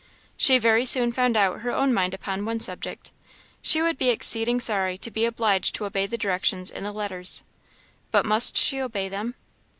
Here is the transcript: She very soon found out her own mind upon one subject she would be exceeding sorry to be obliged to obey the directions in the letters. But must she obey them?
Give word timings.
She 0.35 0.57
very 0.57 0.83
soon 0.83 1.11
found 1.11 1.37
out 1.37 1.59
her 1.59 1.69
own 1.69 1.93
mind 1.93 2.15
upon 2.15 2.43
one 2.43 2.59
subject 2.59 3.11
she 3.61 3.83
would 3.83 3.99
be 3.99 4.09
exceeding 4.09 4.59
sorry 4.59 4.97
to 4.97 5.11
be 5.11 5.25
obliged 5.25 5.75
to 5.75 5.85
obey 5.85 6.07
the 6.07 6.17
directions 6.17 6.71
in 6.71 6.83
the 6.83 6.91
letters. 6.91 7.43
But 8.09 8.25
must 8.25 8.57
she 8.57 8.81
obey 8.81 9.09
them? 9.09 9.35